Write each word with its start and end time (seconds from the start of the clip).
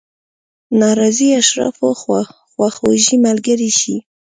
ناراضي 0.79 1.27
اشرافو 1.41 1.87
خواخوږي 2.51 3.15
ملګرې 3.25 3.69
شي. 3.79 3.95